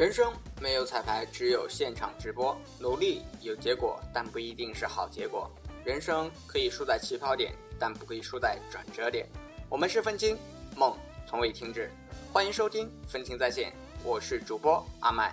[0.00, 0.32] 人生
[0.62, 2.58] 没有彩排，只有现场直播。
[2.78, 5.50] 努力有结果，但不一定是好结果。
[5.84, 9.28] 人生可以输在起跑点，但不可以输在转折点。
[9.68, 10.38] 我们是愤青，
[10.74, 10.96] 梦
[11.28, 11.90] 从未停止。
[12.32, 13.68] 欢迎收听《愤青在线》，
[14.02, 15.30] 我是主播阿麦。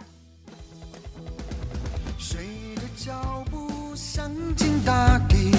[2.20, 2.38] 谁
[2.76, 5.49] 的脚步向进大地，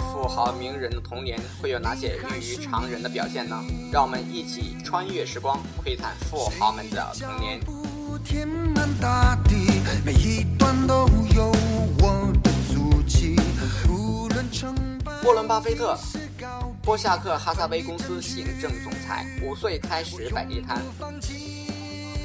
[0.00, 3.56] 富豪名人的童年，会有哪些异于常人的表现呢？
[3.92, 7.60] 让我们一起穿越时光，窥探富豪们的童年。
[8.24, 11.52] 天南大地，每一段都有
[12.00, 13.36] 我的足迹。
[13.88, 14.74] 无论成
[15.04, 15.96] 败，沃伦·巴菲特。
[16.82, 20.82] 波夏克哈萨威公司行政总裁，五岁开始摆地摊。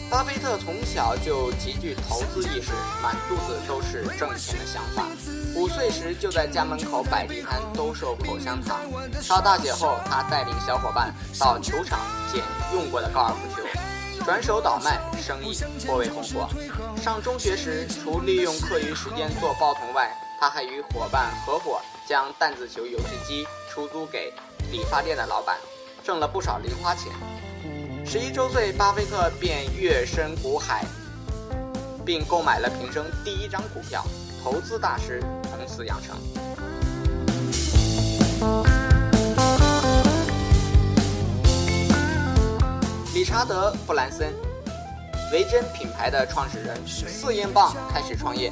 [0.09, 5.07] 巴菲特从小就极具投资意识，满肚子都是挣钱的想法。
[5.55, 8.79] 五岁时就在家门口摆地摊兜售口香糖。
[9.21, 11.99] 上大学后，他带领小伙伴到球场
[12.31, 12.43] 捡
[12.73, 13.67] 用过的高尔夫球，
[14.25, 16.49] 转手倒卖，生意颇为红火。
[17.01, 24.33] 上中学时，除利用课余时间做报童外，他还与伙伴合伙将弹子球游戏机出租给。
[24.71, 25.57] 理发店的老板
[26.01, 27.11] 挣了不少零花钱。
[28.05, 30.85] 十一周岁，巴菲特便跃身股海，
[32.05, 34.01] 并购买了平生第一张股票，
[34.41, 35.21] 投资大师
[35.61, 36.17] 公司养成。
[43.13, 44.33] 理查德·布兰森，
[45.31, 48.51] 维珍品牌的创始人，四英镑开始创业。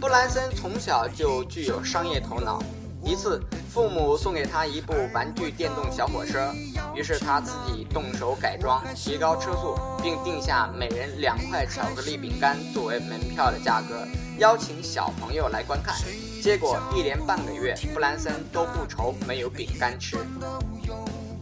[0.00, 2.62] 布兰森从小就具有商业头脑。
[3.06, 3.40] 一次，
[3.72, 6.52] 父母送给他一部玩具电动小火车，
[6.92, 14.04] 于是他自己动手改装，提高车速，并定下每人两块巧克力饼干作为门票的价格，
[14.38, 15.94] 邀请小朋友来观看。
[16.42, 20.16] 结果一连半个月，布兰森都不愁没有饼干吃。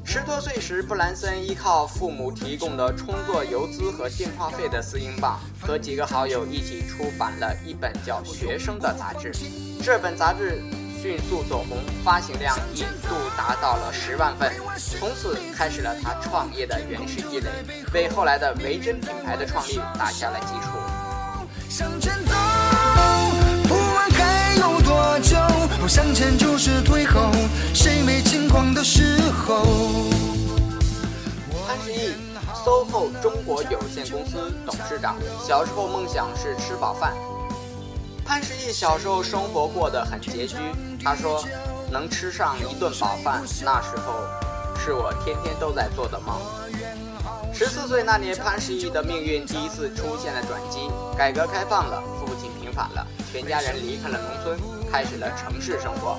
[0.05, 9.33] 十多岁时，布兰森依靠父母提供的充作油资和电话费的四英镑，和几个好友一起出版了一本叫《学生》的杂志。
[9.83, 10.63] 这本杂志。
[11.05, 14.51] 迅速走红，发行量一度达到了十万份，
[14.99, 17.51] 从此开始了他创业的原始积累，
[17.93, 20.79] 为后来的维珍品牌的创立打下了基础。
[21.69, 22.35] 向前走，
[23.69, 25.37] 不问还有多久，
[25.79, 27.31] 不向前就是退后，
[27.75, 29.63] 谁没轻狂的时候？
[31.67, 32.15] 潘石屹
[32.65, 35.17] ，SOHO 中国有限公司董事长，
[35.47, 37.13] 小时候梦想是吃饱饭。
[38.25, 40.57] 潘石屹小时候生活过得很拮据。
[41.05, 41.45] 他说
[41.93, 44.15] ：“能吃上一顿饱饭，那时候
[44.79, 46.41] 是我天天都在做的梦。”
[47.53, 50.91] 十四岁那年，潘石屹的命运第一次出现了转机。
[51.17, 54.59] 改革开放了，父亲平反了，全家人离开了农村，
[54.91, 56.19] 开始了城市生活。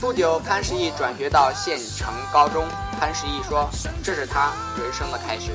[0.00, 2.64] 不久，潘石屹转学到县城高中。
[2.98, 3.68] 潘石屹说
[4.02, 5.52] ：“这是他人生的开始。”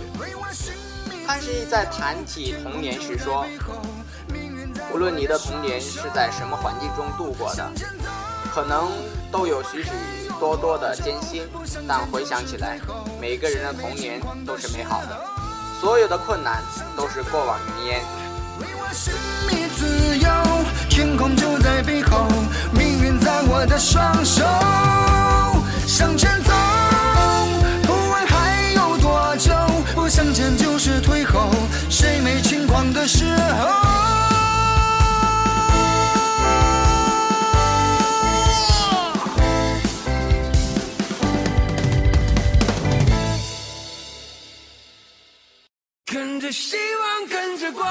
[1.28, 3.46] 潘石屹在谈起童年时说。
[4.94, 7.70] 无论你的童年是在什么环境中度过的，
[8.54, 8.90] 可能
[9.32, 9.90] 都有许许
[10.40, 11.48] 多多的艰辛，
[11.88, 12.80] 但回想起来，
[13.20, 15.20] 每个人的童年都是美好的，
[15.82, 16.64] 所有的困难
[16.96, 18.02] 都是过往云烟。
[20.90, 22.26] 天空就在背后，
[22.72, 24.44] 命运在我的双手，
[25.86, 26.42] 向前
[46.52, 47.86] 希望跟着光，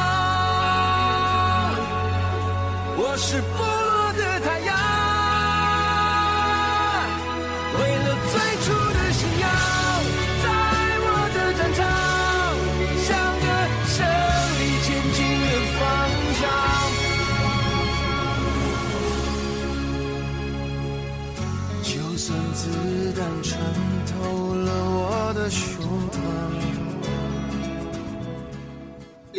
[2.97, 4.75] 我是不落的太阳。
[7.75, 8.35] 为了最
[8.65, 9.45] 初的信仰，
[10.43, 10.47] 在
[11.05, 11.79] 我的战场，
[13.05, 13.09] 向
[13.43, 13.47] 着
[13.93, 13.95] 胜
[14.59, 15.81] 利前进的方
[16.41, 16.43] 向。
[21.83, 22.61] 就算子
[23.13, 23.53] 弹穿
[24.07, 24.15] 透
[24.55, 24.67] 了
[24.97, 25.05] 我
[25.35, 25.61] 的胸
[26.11, 26.15] 膛。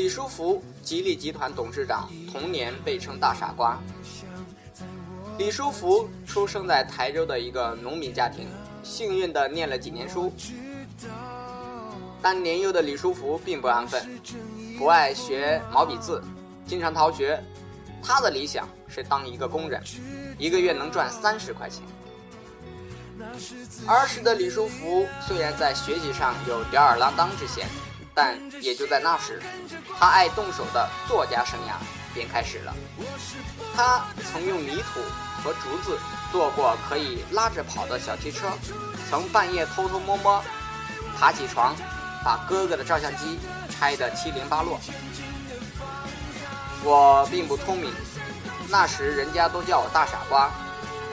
[0.07, 3.77] 李书福，吉利集团董事长，童年被称大傻瓜。
[5.37, 8.47] 李书福出生在台州的一个农民家庭，
[8.83, 10.31] 幸运的念了几年书。
[12.21, 14.01] 但年幼的李书福并不安分，
[14.77, 16.23] 不爱学毛笔字，
[16.65, 17.37] 经常逃学。
[18.01, 19.83] 他的理想是当一个工人，
[20.37, 21.83] 一个月能赚三十块钱。
[23.85, 27.67] 儿时的李书福虽然在学习上有吊儿郎当之嫌。
[28.17, 29.39] 但也就在那时，
[29.99, 31.73] 他爱动手的作家生涯
[32.15, 32.73] 便开始了。
[33.75, 34.99] 他曾用泥土
[35.43, 35.99] 和竹子
[36.31, 38.47] 做过可以拉着跑的小汽车，
[39.07, 40.43] 曾半夜偷偷摸摸
[41.15, 41.75] 爬起床，
[42.25, 43.37] 把哥哥的照相机
[43.69, 44.79] 拆得七零八落。
[46.83, 47.93] 我并不聪明，
[48.67, 50.49] 那时人家都叫我大傻瓜。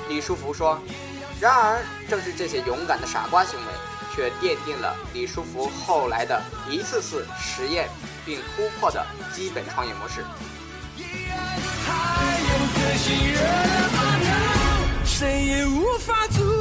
[0.09, 0.81] 李书福说
[1.39, 3.73] ：“然而，正是这些勇敢的傻瓜行为，
[4.15, 7.89] 却奠定了李书福后来的一次次实验
[8.25, 10.25] 并突破的基本创业模式。”
[15.05, 16.54] 谁也无法阻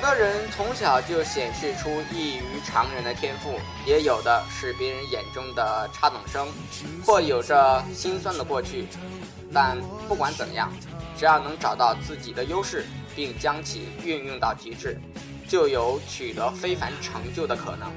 [0.00, 6.48] 有的人从小就显示出异于常人的天赋，也有的是别人眼中的差等生，
[7.04, 8.88] 或有着心酸的过去。
[9.52, 9.76] 但
[10.08, 10.72] 不管怎样，
[11.18, 14.98] 只要能找到自己的优势，并将其运用到极致，
[15.46, 17.92] 就有取得非凡成就的可能。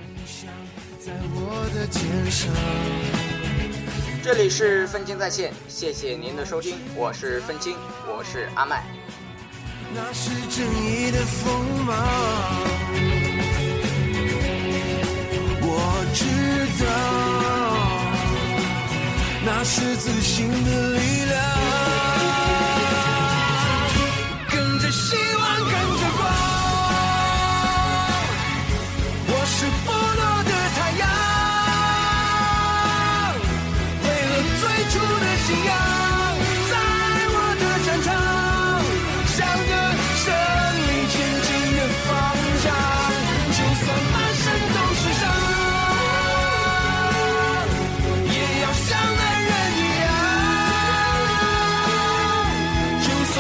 [4.22, 9.03] 这里是愤青在线，谢谢您的收听，我是愤青，我是阿麦。
[9.92, 11.44] 那是正义的锋
[11.86, 11.96] 芒，
[15.62, 15.68] 我
[16.14, 16.24] 知
[16.84, 16.88] 道，
[19.46, 21.33] 那是自信的力量。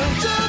[0.04, 0.43] Don't